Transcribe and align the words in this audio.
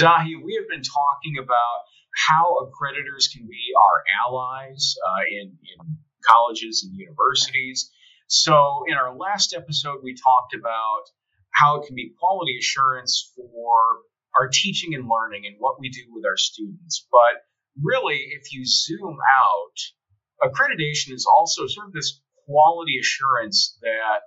Zahi, 0.00 0.42
we 0.42 0.54
have 0.56 0.68
been 0.68 0.82
talking 0.82 1.36
about 1.42 1.84
how 2.16 2.56
accreditors 2.64 3.30
can 3.30 3.46
be 3.46 3.60
our 3.76 4.02
allies 4.24 4.94
uh, 5.06 5.24
in, 5.30 5.48
in 5.52 5.98
colleges 6.26 6.84
and 6.84 6.96
universities. 6.96 7.90
So, 8.26 8.84
in 8.86 8.94
our 8.94 9.14
last 9.14 9.54
episode, 9.54 9.98
we 10.02 10.14
talked 10.14 10.54
about 10.54 11.04
how 11.50 11.80
it 11.80 11.86
can 11.86 11.96
be 11.96 12.14
quality 12.18 12.56
assurance 12.58 13.30
for 13.36 14.00
our 14.38 14.48
teaching 14.48 14.94
and 14.94 15.06
learning 15.06 15.44
and 15.46 15.56
what 15.58 15.78
we 15.78 15.90
do 15.90 16.02
with 16.14 16.24
our 16.24 16.36
students. 16.38 17.06
But 17.12 17.44
really, 17.82 18.16
if 18.40 18.54
you 18.54 18.64
zoom 18.64 19.18
out, 19.36 20.48
accreditation 20.48 21.12
is 21.12 21.26
also 21.26 21.66
sort 21.66 21.88
of 21.88 21.92
this 21.92 22.20
quality 22.46 22.98
assurance 22.98 23.76
that 23.82 24.22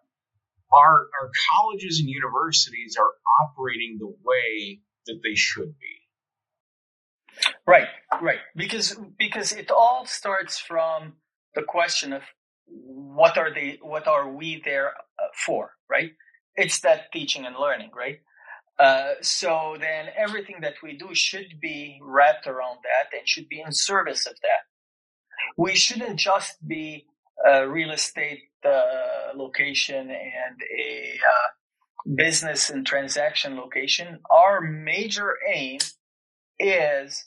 our, 0.72 1.08
our 1.20 1.32
colleges 1.52 2.00
and 2.00 2.10
universities 2.10 2.96
are 3.00 3.12
operating 3.42 3.98
the 3.98 4.14
way 4.24 4.82
that 5.08 5.20
they 5.24 5.36
should 5.36 5.74
be. 5.80 6.04
Right, 7.66 7.88
right. 8.22 8.40
Because 8.56 8.96
because 9.18 9.52
it 9.52 9.72
all 9.72 10.06
starts 10.06 10.60
from 10.60 11.14
the 11.56 11.64
question 11.64 12.14
of 12.14 12.22
what 12.68 13.38
are 13.38 13.54
they 13.54 13.80
what 13.82 14.08
are 14.08 14.30
we 14.30 14.62
there 14.64 14.90
uh, 14.90 15.28
for, 15.46 15.72
right? 15.90 16.12
It's 16.56 16.82
that 16.82 17.12
teaching 17.12 17.46
and 17.46 17.56
learning, 17.56 17.92
right? 17.96 18.20
Uh, 18.80 19.14
so 19.22 19.78
then 19.80 20.08
everything 20.18 20.58
that 20.62 20.76
we 20.82 20.98
do 20.98 21.14
should 21.14 21.60
be 21.62 22.00
wrapped 22.02 22.48
around 22.48 22.78
that 22.84 23.18
and 23.18 23.28
should 23.28 23.48
be 23.48 23.62
in 23.62 23.72
service 23.72 24.26
of 24.26 24.34
that. 24.42 24.66
We 25.58 25.76
shouldn't 25.76 26.20
just 26.20 26.68
be 26.68 27.06
a 27.46 27.68
real 27.68 27.92
estate 27.92 28.40
uh, 28.66 29.36
location 29.36 30.10
and 30.10 30.58
a 30.78 31.20
uh, 31.20 31.50
business 32.16 32.70
and 32.70 32.86
transaction 32.86 33.56
location. 33.56 34.20
Our 34.30 34.62
major 34.62 35.38
aim 35.54 35.80
is 36.60 37.26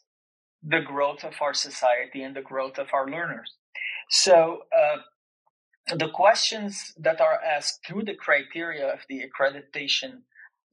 the 0.62 0.80
growth 0.80 1.24
of 1.24 1.34
our 1.41 1.55
society 1.55 2.22
and 2.22 2.34
the 2.34 2.42
growth 2.42 2.78
of 2.78 2.88
our 2.92 3.08
learners. 3.08 3.52
So, 4.10 4.62
uh, 4.77 4.98
the 5.97 6.08
questions 6.08 6.92
that 6.98 7.20
are 7.20 7.41
asked 7.42 7.80
through 7.86 8.04
the 8.04 8.14
criteria 8.14 8.92
of 8.92 9.00
the 9.08 9.22
accreditation 9.22 10.22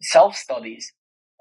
self 0.02 0.36
studies, 0.36 0.92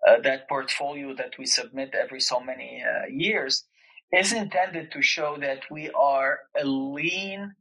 uh, 0.06 0.20
that 0.22 0.48
portfolio 0.48 1.14
that 1.14 1.32
we 1.38 1.46
submit 1.46 1.94
every 1.94 2.20
so 2.20 2.40
many 2.40 2.82
uh, 2.82 3.06
years, 3.08 3.64
is 4.12 4.32
intended 4.32 4.92
to 4.92 5.00
show 5.00 5.38
that 5.40 5.62
we 5.70 5.90
are 5.90 6.40
a 6.56 6.64
lean 6.64 7.54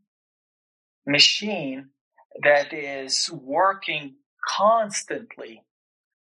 machine 1.08 1.90
that 2.44 2.74
is 2.74 3.30
working 3.32 4.16
constantly 4.46 5.64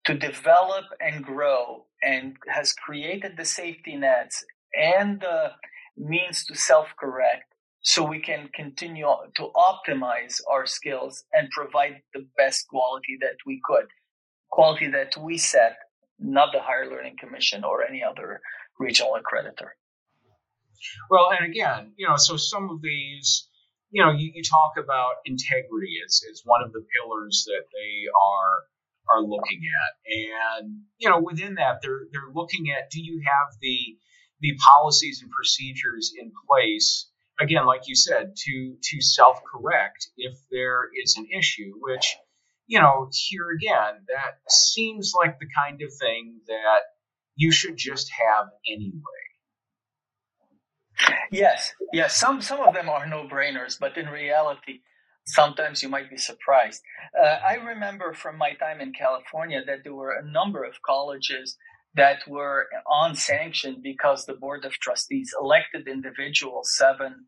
to 0.05 0.15
develop 0.15 0.85
and 1.01 1.25
grow 1.25 1.87
and 2.03 2.37
has 2.49 2.73
created 2.73 3.37
the 3.37 3.45
safety 3.45 3.97
nets 3.97 4.45
and 4.75 5.21
the 5.21 5.53
means 5.97 6.45
to 6.47 6.55
self 6.55 6.89
correct 6.99 7.55
so 7.83 8.05
we 8.05 8.21
can 8.21 8.49
continue 8.55 9.07
to 9.37 9.51
optimize 9.57 10.41
our 10.51 10.67
skills 10.67 11.25
and 11.33 11.51
provide 11.51 12.03
the 12.15 12.27
best 12.37 12.69
quality 12.69 13.17
that 13.21 13.37
we 13.47 13.61
could. 13.65 13.87
Quality 14.51 14.89
that 14.89 15.17
we 15.17 15.39
set, 15.39 15.77
not 16.19 16.53
the 16.53 16.61
Higher 16.61 16.91
Learning 16.91 17.17
Commission 17.19 17.65
or 17.65 17.85
any 17.85 18.03
other 18.03 18.41
regional 18.79 19.17
accreditor. 19.17 19.71
Well, 21.11 21.31
and 21.31 21.51
again, 21.51 21.93
you 21.97 22.09
know, 22.09 22.17
so 22.17 22.37
some 22.37 22.71
of 22.71 22.83
these, 22.83 23.49
you 23.91 24.05
know, 24.05 24.13
you, 24.13 24.31
you 24.35 24.43
talk 24.43 24.73
about 24.79 25.17
integrity 25.25 25.99
as, 26.07 26.23
as 26.31 26.43
one 26.45 26.63
of 26.63 26.73
the 26.73 26.85
pillars 26.95 27.45
that 27.47 27.65
they 27.73 28.07
are 28.09 28.63
are 29.13 29.23
looking 29.23 29.63
at. 29.65 30.61
And, 30.61 30.83
you 30.99 31.09
know, 31.09 31.21
within 31.21 31.55
that, 31.55 31.81
they're, 31.83 32.07
they're 32.13 32.33
looking 32.33 32.71
at 32.71 32.91
do 32.91 33.03
you 33.03 33.23
have 33.27 33.55
the, 33.61 33.97
the 34.41 34.57
policies 34.57 35.21
and 35.23 35.31
procedures 35.31 36.13
in 36.19 36.33
place, 36.49 37.09
again, 37.41 37.67
like 37.67 37.83
you 37.89 37.97
said, 37.97 38.35
to, 38.37 38.77
to 38.81 39.01
self 39.01 39.41
correct 39.45 40.09
if 40.17 40.35
there 40.51 40.89
is 41.03 41.17
an 41.17 41.27
issue, 41.37 41.73
which, 41.81 42.17
you 42.67 42.81
know, 42.81 43.09
here 43.13 43.49
again, 43.51 44.05
that 44.09 44.39
seems 44.49 45.13
like 45.19 45.39
the 45.39 45.49
kind 45.57 45.83
of 45.83 45.93
thing 45.93 46.41
that 46.47 46.81
you 47.35 47.51
should 47.51 47.77
just 47.77 48.11
have 48.13 48.47
anyway. 48.69 49.30
Yes, 51.33 51.75
yes. 51.93 52.17
Some 52.17 52.41
some 52.41 52.61
of 52.61 52.75
them 52.75 52.89
are 52.89 53.07
no 53.07 53.25
brainers, 53.29 53.79
but 53.79 53.97
in 53.97 54.09
reality, 54.09 54.81
sometimes 55.27 55.83
you 55.83 55.89
might 55.89 56.11
be 56.11 56.17
surprised. 56.17 56.83
Uh, 57.21 57.39
I 57.47 57.55
remember 57.55 58.15
from 58.15 58.39
my 58.39 58.55
time 58.55 58.81
in 58.81 58.93
California 58.93 59.63
that 59.67 59.81
there 59.85 59.95
were 59.95 60.13
a 60.15 60.25
number 60.25 60.65
of 60.65 60.83
colleges 60.83 61.57
that 61.95 62.19
were 62.29 62.69
on 62.87 63.15
sanction 63.15 63.81
because 63.83 64.27
the 64.27 64.35
board 64.35 64.65
of 64.65 64.73
trustees 64.75 65.35
elected 65.41 65.89
individuals, 65.89 66.77
seven, 66.77 67.27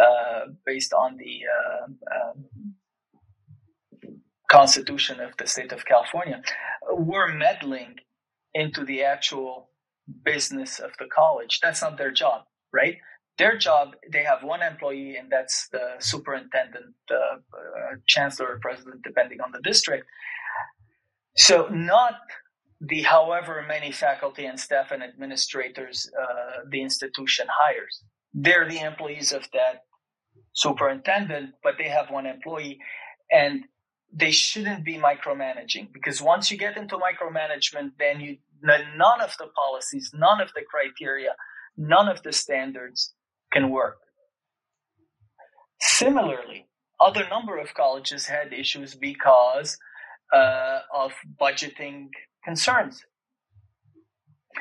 uh, 0.00 0.46
based 0.66 0.92
on 0.92 1.16
the 1.16 1.40
uh, 1.56 1.86
um, 2.30 2.44
Constitution 4.50 5.20
of 5.20 5.36
the 5.38 5.46
state 5.46 5.72
of 5.72 5.84
California, 5.84 6.42
were 6.92 7.28
meddling 7.32 7.96
into 8.54 8.84
the 8.84 9.02
actual 9.02 9.70
business 10.24 10.78
of 10.80 10.92
the 10.98 11.06
college. 11.06 11.60
That's 11.62 11.82
not 11.82 11.98
their 11.98 12.12
job, 12.12 12.44
right? 12.72 12.98
Their 13.38 13.56
job 13.56 13.94
they 14.12 14.22
have 14.22 14.42
one 14.42 14.62
employee 14.62 15.16
and 15.16 15.30
that's 15.30 15.68
the 15.68 15.94
superintendent 15.98 16.94
uh, 17.10 17.14
uh, 17.14 17.96
chancellor 18.06 18.48
or 18.54 18.58
president 18.60 19.02
depending 19.02 19.40
on 19.40 19.50
the 19.52 19.60
district. 19.62 20.06
So 21.36 21.68
not 21.68 22.14
the 22.80 23.02
however 23.02 23.64
many 23.66 23.90
faculty 23.90 24.44
and 24.44 24.58
staff 24.58 24.90
and 24.92 25.02
administrators 25.02 26.10
uh, 26.20 26.60
the 26.68 26.82
institution 26.82 27.46
hires. 27.50 28.02
They're 28.32 28.68
the 28.68 28.80
employees 28.80 29.32
of 29.32 29.48
that 29.52 29.82
superintendent 30.52 31.54
but 31.62 31.74
they 31.78 31.88
have 31.88 32.10
one 32.10 32.26
employee 32.26 32.78
and 33.30 33.64
they 34.12 34.30
shouldn't 34.30 34.84
be 34.84 34.96
micromanaging 34.96 35.92
because 35.92 36.22
once 36.22 36.50
you 36.50 36.56
get 36.56 36.76
into 36.76 36.96
micromanagement 36.96 37.90
then 37.98 38.20
you 38.20 38.36
none 38.62 39.20
of 39.20 39.34
the 39.38 39.48
policies 39.48 40.12
none 40.14 40.40
of 40.40 40.50
the 40.54 40.62
criteria 40.70 41.34
none 41.76 42.08
of 42.08 42.22
the 42.22 42.32
standards 42.32 43.12
can 43.54 43.70
work. 43.70 43.98
Similarly, 45.80 46.66
other 47.00 47.26
number 47.28 47.58
of 47.58 47.72
colleges 47.74 48.26
had 48.26 48.52
issues 48.52 48.94
because 48.94 49.78
uh, 50.32 50.80
of 50.92 51.12
budgeting 51.40 52.08
concerns. 52.44 53.04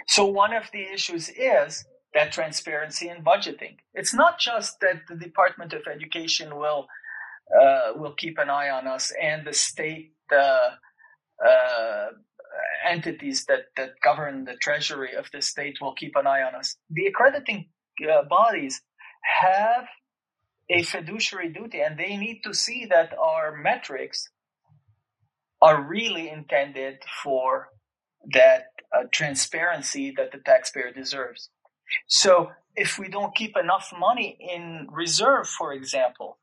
So 0.07 0.25
one 0.25 0.53
of 0.53 0.63
the 0.71 0.83
issues 0.93 1.29
is 1.29 1.85
that 2.13 2.31
transparency 2.31 3.09
in 3.09 3.23
budgeting. 3.23 3.77
It's 3.93 4.13
not 4.13 4.39
just 4.39 4.79
that 4.81 5.01
the 5.09 5.15
Department 5.15 5.73
of 5.73 5.81
Education 5.87 6.55
will 6.55 6.87
uh, 7.59 7.91
will 7.95 8.13
keep 8.13 8.37
an 8.37 8.49
eye 8.49 8.69
on 8.69 8.87
us 8.87 9.11
and 9.21 9.45
the 9.45 9.53
state 9.53 10.13
uh, 10.31 10.69
uh 11.45 12.07
entities 12.87 13.45
that, 13.45 13.65
that 13.77 13.91
govern 14.03 14.45
the 14.45 14.55
treasury 14.55 15.15
of 15.15 15.25
the 15.33 15.41
state 15.41 15.77
will 15.81 15.93
keep 15.93 16.15
an 16.15 16.27
eye 16.27 16.43
on 16.43 16.55
us. 16.55 16.75
The 16.89 17.07
accrediting 17.07 17.69
uh, 18.01 18.23
bodies 18.23 18.81
have 19.23 19.85
a 20.69 20.83
fiduciary 20.83 21.49
duty 21.49 21.81
and 21.81 21.97
they 21.97 22.17
need 22.17 22.41
to 22.43 22.53
see 22.53 22.85
that 22.85 23.13
our 23.17 23.55
metrics 23.55 24.29
are 25.61 25.81
really 25.81 26.29
intended 26.29 26.99
for 27.23 27.69
that 28.33 28.67
uh, 28.95 29.03
transparency 29.11 30.13
that 30.15 30.31
the 30.31 30.39
taxpayer 30.39 30.91
deserves. 30.91 31.49
So 32.07 32.51
if 32.75 32.97
we 32.97 33.07
don't 33.07 33.35
keep 33.35 33.55
enough 33.57 33.93
money 33.97 34.37
in 34.39 34.87
reserve, 34.91 35.47
for 35.47 35.73
example, 35.73 36.37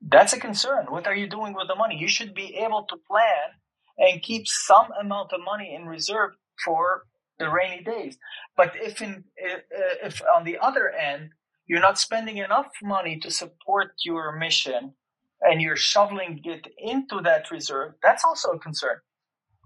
that's 0.00 0.32
a 0.32 0.40
concern. 0.40 0.86
What 0.88 1.06
are 1.06 1.14
you 1.14 1.28
doing 1.28 1.54
with 1.54 1.68
the 1.68 1.74
money? 1.74 1.96
You 1.98 2.08
should 2.08 2.34
be 2.34 2.56
able 2.56 2.84
to 2.84 2.96
plan 3.08 3.58
and 3.98 4.22
keep 4.22 4.46
some 4.46 4.88
amount 5.00 5.32
of 5.32 5.40
money 5.44 5.74
in 5.74 5.86
reserve 5.86 6.32
for 6.64 7.04
the 7.38 7.48
rainy 7.48 7.82
days. 7.82 8.18
But 8.56 8.72
if 8.74 9.00
in 9.00 9.24
if 9.36 10.20
on 10.34 10.44
the 10.44 10.58
other 10.58 10.90
end 10.90 11.30
you're 11.66 11.80
not 11.80 11.98
spending 11.98 12.38
enough 12.38 12.70
money 12.82 13.18
to 13.18 13.30
support 13.30 13.92
your 14.04 14.36
mission 14.36 14.94
and 15.42 15.60
you're 15.60 15.76
shoveling 15.76 16.40
it 16.44 16.66
into 16.78 17.20
that 17.22 17.50
reserve, 17.50 17.92
that's 18.02 18.24
also 18.24 18.50
a 18.50 18.58
concern, 18.58 18.98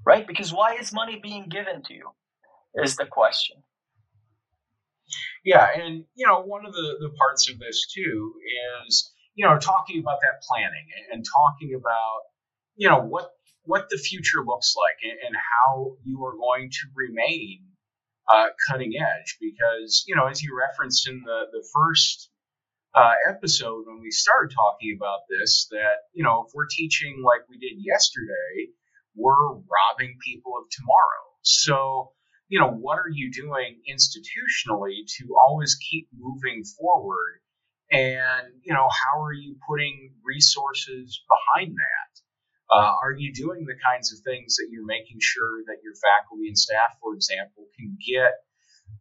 right? 0.04 0.26
Because 0.26 0.52
why 0.52 0.74
is 0.74 0.92
money 0.92 1.20
being 1.22 1.48
given 1.48 1.82
to 1.84 1.94
you 1.94 2.10
is 2.74 2.96
the 2.96 3.06
question. 3.06 3.62
Yeah, 5.44 5.68
and 5.74 6.04
you 6.14 6.26
know, 6.26 6.40
one 6.40 6.66
of 6.66 6.72
the, 6.72 6.96
the 7.00 7.10
parts 7.18 7.50
of 7.50 7.58
this 7.58 7.86
too 7.92 8.34
is, 8.86 9.12
you 9.34 9.46
know, 9.46 9.58
talking 9.58 10.00
about 10.00 10.18
that 10.22 10.42
planning 10.48 10.86
and 11.12 11.24
talking 11.24 11.74
about, 11.74 12.20
you 12.76 12.88
know, 12.88 13.00
what 13.00 13.30
what 13.64 13.88
the 13.90 13.98
future 13.98 14.44
looks 14.44 14.74
like 14.76 15.10
and, 15.10 15.18
and 15.26 15.36
how 15.36 15.96
you 16.04 16.24
are 16.24 16.36
going 16.36 16.70
to 16.70 16.86
remain 16.94 17.60
uh, 18.32 18.46
cutting 18.70 18.92
edge 18.96 19.36
because 19.40 20.04
you 20.06 20.14
know 20.16 20.26
as 20.26 20.42
you 20.42 20.56
referenced 20.56 21.08
in 21.08 21.22
the 21.24 21.44
the 21.52 21.66
first 21.74 22.30
uh, 22.94 23.14
episode 23.28 23.84
when 23.86 24.00
we 24.00 24.10
started 24.10 24.54
talking 24.54 24.96
about 24.96 25.20
this 25.28 25.66
that 25.70 26.06
you 26.12 26.22
know 26.22 26.44
if 26.46 26.52
we're 26.54 26.68
teaching 26.70 27.22
like 27.24 27.40
we 27.48 27.58
did 27.58 27.76
yesterday 27.78 28.70
we're 29.16 29.52
robbing 29.52 30.16
people 30.24 30.52
of 30.56 30.64
tomorrow 30.70 31.26
so 31.42 32.12
you 32.52 32.58
know, 32.60 32.68
what 32.68 32.98
are 32.98 33.08
you 33.10 33.32
doing 33.32 33.80
institutionally 33.88 35.06
to 35.16 35.34
always 35.48 35.74
keep 35.90 36.06
moving 36.14 36.64
forward? 36.64 37.40
And, 37.90 38.60
you 38.62 38.74
know, 38.74 38.90
how 38.90 39.22
are 39.22 39.32
you 39.32 39.56
putting 39.66 40.12
resources 40.22 41.18
behind 41.26 41.72
that? 41.72 42.21
Uh, 42.72 42.92
are 43.02 43.12
you 43.12 43.32
doing 43.32 43.66
the 43.66 43.76
kinds 43.84 44.12
of 44.12 44.18
things 44.24 44.56
that 44.56 44.68
you're 44.70 44.86
making 44.86 45.18
sure 45.20 45.60
that 45.66 45.84
your 45.84 45.92
faculty 46.00 46.48
and 46.48 46.56
staff, 46.56 46.96
for 47.00 47.14
example, 47.14 47.68
can 47.78 47.96
get 48.00 48.32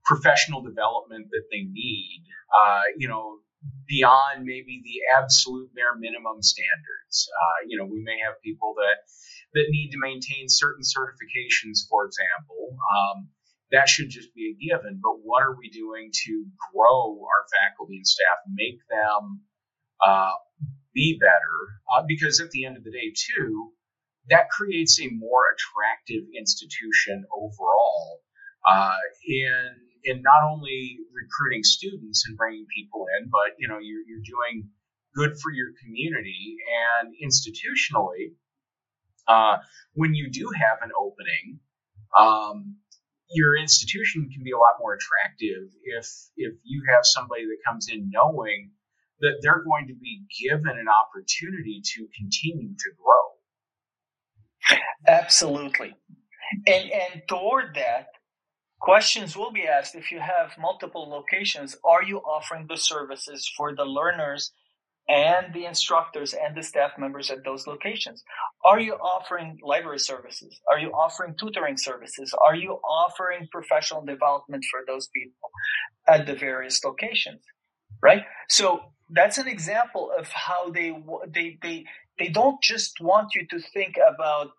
professional 0.03 0.61
development 0.61 1.27
that 1.31 1.47
they 1.51 1.63
need? 1.63 2.25
Uh, 2.51 2.83
you 2.97 3.07
know, 3.07 3.39
beyond 3.87 4.43
maybe 4.43 4.81
the 4.83 4.99
absolute 5.15 5.73
bare 5.73 5.95
minimum 5.95 6.41
standards. 6.41 7.29
Uh, 7.31 7.67
you 7.67 7.77
know, 7.77 7.85
we 7.85 8.01
may 8.03 8.19
have 8.19 8.41
people 8.43 8.73
that 8.75 9.07
that 9.53 9.67
need 9.69 9.91
to 9.91 9.99
maintain 9.99 10.47
certain 10.47 10.83
certifications, 10.83 11.87
for 11.89 12.05
example. 12.05 12.75
Um, 12.75 13.29
that 13.71 13.87
should 13.87 14.09
just 14.09 14.33
be 14.35 14.51
a 14.51 14.55
given. 14.59 14.99
But 15.01 15.23
what 15.23 15.43
are 15.43 15.55
we 15.55 15.69
doing 15.69 16.11
to 16.25 16.45
grow 16.73 17.19
our 17.19 17.43
faculty 17.51 17.97
and 17.97 18.07
staff, 18.07 18.39
make 18.47 18.79
them 18.89 19.41
uh, 20.03 20.35
be 20.93 21.17
better? 21.19 21.57
Uh, 21.91 22.03
because 22.07 22.39
at 22.39 22.51
the 22.51 22.65
end 22.65 22.77
of 22.77 22.83
the 22.83 22.91
day, 22.91 23.13
too, 23.15 23.71
that 24.29 24.49
creates 24.49 24.99
a 25.01 25.07
more 25.09 25.53
attractive 25.53 26.23
institution 26.37 27.25
overall. 27.35 28.21
Uh, 28.67 28.97
in 29.25 29.69
in 30.03 30.21
not 30.21 30.43
only 30.43 30.97
recruiting 31.13 31.63
students 31.63 32.25
and 32.27 32.37
bringing 32.37 32.65
people 32.75 33.05
in, 33.17 33.29
but 33.29 33.55
you 33.57 33.67
know 33.67 33.77
you're, 33.79 34.01
you're 34.07 34.25
doing 34.25 34.69
good 35.15 35.37
for 35.39 35.51
your 35.51 35.69
community 35.83 36.57
and 37.01 37.13
institutionally. 37.21 38.33
Uh, 39.27 39.57
when 39.93 40.13
you 40.13 40.29
do 40.31 40.49
have 40.59 40.79
an 40.81 40.89
opening, 40.97 41.59
um, 42.17 42.75
your 43.29 43.55
institution 43.57 44.29
can 44.33 44.43
be 44.43 44.51
a 44.51 44.57
lot 44.57 44.79
more 44.79 44.93
attractive 44.93 45.69
if 45.83 46.07
if 46.35 46.53
you 46.63 46.83
have 46.89 47.03
somebody 47.03 47.45
that 47.45 47.57
comes 47.65 47.87
in 47.89 48.09
knowing 48.11 48.71
that 49.21 49.39
they're 49.41 49.63
going 49.63 49.87
to 49.87 49.95
be 49.95 50.23
given 50.41 50.77
an 50.77 50.87
opportunity 50.87 51.81
to 51.95 52.07
continue 52.17 52.73
to 52.77 52.89
grow. 52.97 54.77
Absolutely. 55.07 55.95
And 56.67 56.91
and 56.91 57.21
toward 57.27 57.75
that, 57.75 58.07
questions 58.79 59.37
will 59.37 59.51
be 59.51 59.67
asked 59.67 59.95
if 59.95 60.11
you 60.11 60.19
have 60.19 60.51
multiple 60.59 61.09
locations, 61.09 61.77
are 61.83 62.03
you 62.03 62.17
offering 62.19 62.65
the 62.67 62.77
services 62.77 63.49
for 63.55 63.75
the 63.75 63.85
learners 63.85 64.51
and 65.09 65.53
the 65.53 65.65
instructors 65.65 66.33
and 66.33 66.55
the 66.55 66.63
staff 66.63 66.91
members 66.97 67.31
at 67.31 67.43
those 67.43 67.67
locations? 67.67 68.23
Are 68.65 68.79
you 68.79 68.93
offering 68.93 69.59
library 69.63 69.99
services? 69.99 70.59
Are 70.69 70.79
you 70.79 70.89
offering 70.89 71.35
tutoring 71.39 71.77
services? 71.77 72.33
Are 72.45 72.55
you 72.55 72.79
offering 72.87 73.47
professional 73.51 74.05
development 74.05 74.63
for 74.69 74.81
those 74.87 75.09
people 75.15 75.49
at 76.07 76.25
the 76.25 76.35
various 76.35 76.83
locations? 76.83 77.41
Right? 78.01 78.23
So 78.49 78.81
that's 79.13 79.37
an 79.37 79.47
example 79.47 80.11
of 80.17 80.27
how 80.29 80.69
they 80.71 80.95
they 81.33 81.57
they 81.61 81.85
they 82.17 82.27
don't 82.29 82.61
just 82.61 82.99
want 83.01 83.35
you 83.35 83.45
to 83.47 83.59
think 83.59 83.95
about 83.97 84.51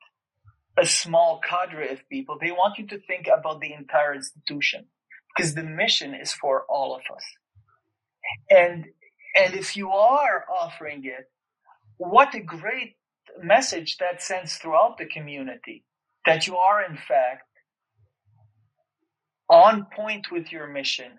a 0.79 0.87
small 0.87 1.41
cadre 1.41 1.91
of 1.91 2.09
people. 2.09 2.39
They 2.41 2.51
want 2.51 2.79
you 2.79 2.87
to 2.89 2.99
think 2.99 3.29
about 3.29 3.61
the 3.61 3.73
entire 3.73 4.15
institution 4.15 4.87
because 5.35 5.55
the 5.55 5.63
mission 5.63 6.15
is 6.15 6.33
for 6.33 6.65
all 6.69 6.95
of 6.95 7.03
us. 7.15 7.25
And 8.51 8.87
and 9.39 9.55
if 9.55 9.77
you 9.77 9.91
are 9.91 10.45
offering 10.53 11.05
it, 11.05 11.31
what 11.97 12.35
a 12.35 12.41
great 12.41 12.97
message 13.43 13.97
that 13.99 14.23
sends 14.23 14.57
throughout 14.57 14.99
the 14.99 15.07
community 15.07 15.85
that 16.27 16.47
you 16.47 16.57
are, 16.57 16.85
in 16.85 16.97
fact, 16.97 17.49
on 19.49 19.87
point 19.97 20.31
with 20.31 20.53
your 20.53 20.67
mission 20.67 21.13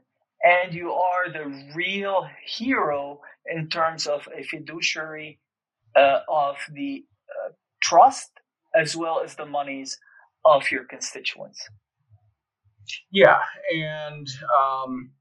and 0.44 0.74
you 0.74 0.92
are 0.92 1.31
the 1.31 1.72
real 1.74 2.28
hero 2.45 3.22
in 3.45 3.69
terms 3.69 4.07
of 4.07 4.28
a 4.38 4.44
fiduciary 4.44 5.40
uh, 5.95 6.19
of 6.28 6.57
the 6.74 7.06
uh, 7.30 7.51
trust 7.81 8.31
as 8.75 8.95
well 8.95 9.22
as 9.24 9.36
the 9.36 9.45
monies 9.45 9.98
of 10.45 10.69
your 10.72 10.84
constituents. 10.84 11.68
Yeah, 13.12 13.40
and 13.72 14.28
um, 14.60 15.12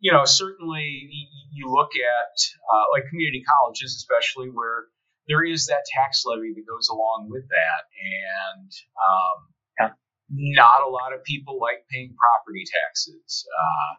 you 0.00 0.12
know, 0.12 0.24
certainly 0.24 1.08
you 1.52 1.70
look 1.70 1.90
at 1.94 2.36
uh, 2.72 2.84
like 2.92 3.08
community 3.08 3.44
colleges, 3.46 3.94
especially 3.96 4.48
where 4.48 4.86
there 5.28 5.44
is 5.44 5.66
that 5.66 5.84
tax 5.94 6.24
levy 6.26 6.52
that 6.54 6.66
goes 6.68 6.88
along 6.88 7.28
with 7.30 7.44
that, 7.48 7.82
and 8.02 8.70
um, 8.98 9.36
yeah. 9.78 9.90
not 10.30 10.82
a 10.82 10.90
lot 10.90 11.12
of 11.14 11.22
people 11.24 11.60
like 11.60 11.86
paying 11.90 12.14
property 12.18 12.64
taxes. 12.66 13.46
Uh, 13.46 13.94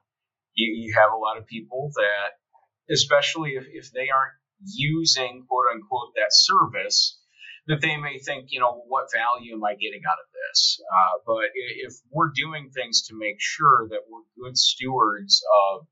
you, 0.55 0.87
you, 0.87 0.93
have 0.95 1.11
a 1.11 1.17
lot 1.17 1.37
of 1.37 1.45
people 1.45 1.91
that, 1.95 2.93
especially 2.93 3.51
if, 3.51 3.65
if 3.71 3.91
they 3.91 4.09
aren't 4.09 4.33
using 4.63 5.45
quote 5.47 5.65
unquote 5.73 6.13
that 6.15 6.31
service, 6.31 7.19
that 7.67 7.81
they 7.81 7.97
may 7.97 8.19
think, 8.19 8.47
you 8.49 8.59
know, 8.59 8.83
what 8.87 9.11
value 9.11 9.53
am 9.53 9.63
I 9.63 9.73
getting 9.73 10.01
out 10.07 10.19
of 10.19 10.29
this? 10.33 10.79
Uh, 10.81 11.19
but 11.25 11.49
if 11.53 11.93
we're 12.11 12.31
doing 12.35 12.69
things 12.69 13.07
to 13.07 13.17
make 13.17 13.37
sure 13.39 13.87
that 13.89 14.01
we're 14.09 14.45
good 14.45 14.57
stewards 14.57 15.43
of 15.73 15.87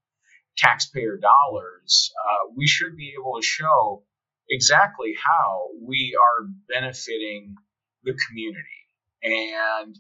taxpayer 0.58 1.18
dollars, 1.18 2.12
uh, 2.30 2.54
we 2.56 2.68
should 2.68 2.96
be 2.96 3.14
able 3.20 3.40
to 3.40 3.46
show 3.46 4.04
exactly 4.50 5.16
how 5.22 5.70
we 5.82 6.16
are 6.20 6.48
benefiting 6.70 7.56
the 8.04 8.14
community. 8.28 8.84
And, 9.24 9.98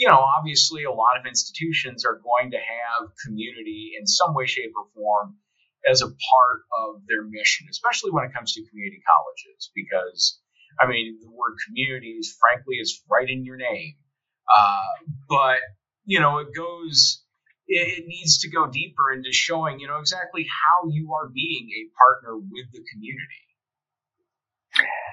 you 0.00 0.08
know, 0.08 0.18
obviously, 0.18 0.84
a 0.84 0.90
lot 0.90 1.20
of 1.20 1.26
institutions 1.26 2.06
are 2.06 2.18
going 2.24 2.52
to 2.52 2.56
have 2.56 3.10
community 3.26 3.92
in 4.00 4.06
some 4.06 4.32
way, 4.32 4.46
shape, 4.46 4.72
or 4.74 4.86
form 4.96 5.36
as 5.88 6.00
a 6.00 6.06
part 6.06 6.60
of 6.80 7.02
their 7.06 7.22
mission, 7.22 7.66
especially 7.70 8.10
when 8.10 8.24
it 8.24 8.32
comes 8.32 8.54
to 8.54 8.64
community 8.70 9.02
colleges, 9.04 9.70
because, 9.76 10.40
I 10.80 10.86
mean, 10.86 11.18
the 11.20 11.30
word 11.30 11.56
communities, 11.66 12.34
frankly, 12.40 12.76
is 12.76 13.02
right 13.10 13.28
in 13.28 13.44
your 13.44 13.58
name. 13.58 13.96
Uh, 14.48 15.12
but, 15.28 15.60
you 16.06 16.18
know, 16.18 16.38
it 16.38 16.48
goes 16.56 17.22
it, 17.68 18.04
needs 18.06 18.38
to 18.38 18.48
go 18.48 18.66
deeper 18.66 19.12
into 19.12 19.32
showing, 19.32 19.80
you 19.80 19.86
know, 19.86 20.00
exactly 20.00 20.46
how 20.48 20.88
you 20.88 21.12
are 21.12 21.28
being 21.28 21.68
a 21.76 21.82
partner 21.98 22.38
with 22.38 22.72
the 22.72 22.80
community. 22.90 23.44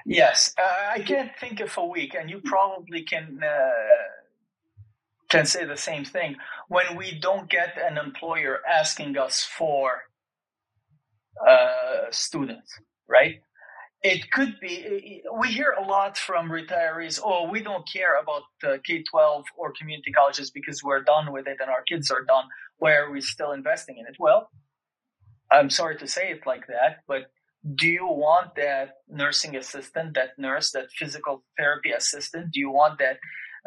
Yes, 0.06 0.54
uh, 0.56 0.92
I 0.92 1.00
can't 1.00 1.30
think 1.38 1.60
of 1.60 1.76
a 1.76 1.84
week, 1.84 2.14
and 2.18 2.30
you 2.30 2.40
probably 2.42 3.02
can 3.02 3.40
uh, 3.44 4.17
can 5.28 5.46
say 5.46 5.64
the 5.64 5.76
same 5.76 6.04
thing. 6.04 6.36
When 6.68 6.96
we 6.96 7.18
don't 7.18 7.50
get 7.50 7.76
an 7.78 7.98
employer 7.98 8.60
asking 8.72 9.18
us 9.18 9.44
for 9.44 10.02
uh, 11.46 12.06
students, 12.10 12.72
right? 13.08 13.36
it 14.02 14.30
could 14.30 14.54
be 14.60 15.22
we 15.40 15.48
hear 15.48 15.72
a 15.72 15.82
lot 15.82 16.16
from 16.16 16.48
retirees 16.50 17.18
oh 17.24 17.48
we 17.50 17.60
don't 17.62 17.88
care 17.92 18.20
about 18.20 18.42
k-12 18.84 19.42
or 19.56 19.72
community 19.72 20.12
colleges 20.12 20.50
because 20.50 20.82
we're 20.84 21.02
done 21.02 21.32
with 21.32 21.48
it 21.48 21.56
and 21.60 21.68
our 21.70 21.82
kids 21.82 22.10
are 22.10 22.24
done. 22.24 22.44
Where 22.78 23.06
are 23.06 23.10
we 23.10 23.20
still 23.20 23.52
investing 23.52 23.98
in 23.98 24.06
it? 24.06 24.16
Well 24.18 24.50
i'm 25.50 25.70
sorry 25.70 25.96
to 25.96 26.06
say 26.06 26.30
it 26.30 26.46
like 26.46 26.66
that 26.68 26.98
but 27.08 27.22
do 27.74 27.88
you 27.88 28.06
want 28.06 28.54
that 28.56 28.96
nursing 29.08 29.56
assistant 29.56 30.14
that 30.14 30.30
nurse 30.38 30.70
that 30.72 30.90
physical 30.92 31.42
therapy 31.56 31.90
assistant 31.90 32.52
do 32.52 32.60
you 32.60 32.70
want 32.70 32.98
that 32.98 33.18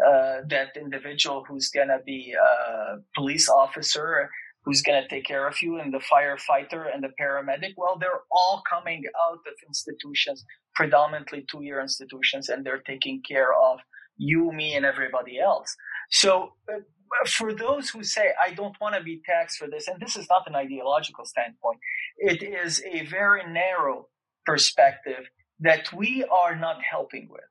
uh, 0.06 0.42
that 0.50 0.70
individual 0.76 1.44
who's 1.48 1.70
going 1.70 1.88
to 1.88 2.00
be 2.06 2.34
a 2.34 2.98
police 3.16 3.50
officer 3.50 4.30
who's 4.64 4.84
going 4.84 5.02
to 5.02 5.08
take 5.10 5.26
care 5.26 5.48
of 5.48 5.56
you 5.62 5.80
and 5.80 5.92
the 5.92 6.00
firefighter 6.00 6.86
and 6.94 7.04
the 7.04 7.10
paramedic 7.20 7.74
well 7.78 7.98
they're 8.00 8.24
all 8.32 8.62
coming 8.70 9.04
out 9.28 9.40
of 9.48 9.54
institutions 9.68 10.46
predominantly 10.76 11.46
two 11.50 11.64
year 11.64 11.82
institutions 11.82 12.50
and 12.50 12.66
they're 12.66 12.84
taking 12.86 13.22
care 13.28 13.54
of 13.54 13.80
you 14.18 14.52
me 14.52 14.76
and 14.76 14.86
everybody 14.86 15.40
else. 15.40 15.76
So 16.12 16.54
uh, 16.72 16.80
for 17.28 17.54
those 17.54 17.90
who 17.90 18.04
say 18.04 18.32
i 18.42 18.54
don't 18.54 18.80
want 18.80 18.96
to 18.96 19.04
be 19.04 19.22
taxed 19.26 19.58
for 19.58 19.68
this 19.68 19.88
and 19.88 20.00
this 20.00 20.16
is 20.16 20.28
not 20.30 20.48
an 20.48 20.56
ideological 20.56 21.26
standpoint 21.26 21.78
it 22.18 22.42
is 22.42 22.82
a 22.90 23.06
very 23.06 23.44
narrow 23.52 24.08
perspective 24.46 25.26
that 25.60 25.92
we 25.94 26.24
are 26.24 26.56
not 26.56 26.78
helping 26.82 27.28
with. 27.30 27.44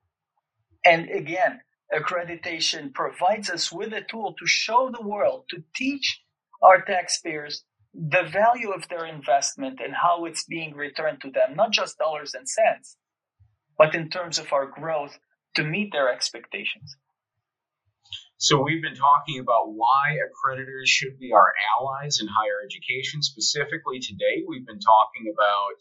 And 0.85 1.09
again 1.09 1.61
accreditation 1.93 2.93
provides 2.93 3.49
us 3.49 3.71
with 3.71 3.93
a 3.93 4.01
tool 4.01 4.33
to 4.39 4.45
show 4.45 4.91
the 4.91 5.05
world 5.05 5.45
to 5.49 5.63
teach 5.75 6.21
our 6.61 6.81
taxpayers 6.81 7.63
the 7.93 8.23
value 8.31 8.71
of 8.71 8.87
their 8.87 9.05
investment 9.05 9.79
and 9.83 9.93
how 9.93 10.25
it's 10.25 10.45
being 10.45 10.75
returned 10.75 11.21
to 11.21 11.29
them, 11.31 11.55
not 11.55 11.71
just 11.71 11.97
dollars 11.97 12.33
and 12.33 12.47
cents, 12.47 12.95
but 13.77 13.93
in 13.93 14.09
terms 14.09 14.39
of 14.39 14.53
our 14.53 14.65
growth 14.65 15.19
to 15.55 15.63
meet 15.63 15.91
their 15.91 16.11
expectations. 16.11 16.95
So, 18.37 18.59
we've 18.59 18.81
been 18.81 18.95
talking 18.95 19.39
about 19.39 19.73
why 19.73 20.17
accreditors 20.17 20.87
should 20.87 21.19
be 21.19 21.31
our 21.31 21.53
allies 21.77 22.19
in 22.19 22.27
higher 22.27 22.65
education. 22.65 23.21
Specifically, 23.21 23.99
today, 23.99 24.41
we've 24.47 24.65
been 24.65 24.79
talking 24.79 25.31
about 25.31 25.77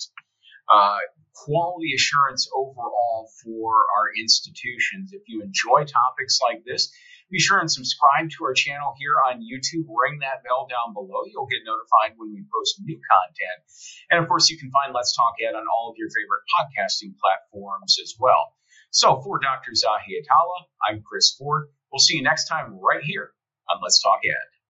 uh, 0.73 0.99
quality 1.35 1.95
assurance 1.95 2.49
overall 2.55 3.31
for 3.43 3.75
our 3.99 4.13
institutions. 4.19 5.13
If 5.13 5.23
you 5.27 5.43
enjoy 5.43 5.85
topics 5.85 6.41
like 6.43 6.65
this, 6.65 6.93
be 7.31 7.39
sure 7.39 7.61
and 7.61 7.71
subscribe 7.71 8.29
to 8.31 8.45
our 8.45 8.55
channel 8.55 8.95
here 8.99 9.15
on 9.31 9.39
YouTube. 9.39 9.87
Ring 9.87 10.19
that 10.21 10.43
bell 10.43 10.67
down 10.67 10.93
below. 10.93 11.23
You'll 11.31 11.47
get 11.47 11.63
notified 11.63 12.19
when 12.19 12.35
we 12.35 12.43
post 12.51 12.83
new 12.83 12.99
content. 12.99 13.61
And 14.11 14.19
of 14.19 14.27
course, 14.27 14.51
you 14.51 14.59
can 14.59 14.71
find 14.71 14.93
Let's 14.93 15.15
Talk 15.15 15.35
Ed 15.39 15.55
on 15.55 15.63
all 15.71 15.91
of 15.91 15.97
your 15.97 16.11
favorite 16.11 16.43
podcasting 16.51 17.15
platforms 17.23 17.99
as 18.03 18.15
well. 18.19 18.59
So 18.91 19.23
for 19.23 19.39
Dr. 19.39 19.71
Zahi 19.71 20.19
Atallah, 20.19 20.67
I'm 20.83 21.03
Chris 21.07 21.31
Forde. 21.39 21.71
We'll 21.93 22.01
see 22.01 22.17
you 22.17 22.23
next 22.23 22.49
time 22.49 22.75
right 22.83 23.03
here 23.03 23.31
on 23.71 23.79
Let's 23.81 24.03
Talk 24.03 24.21
Ed. 24.25 24.60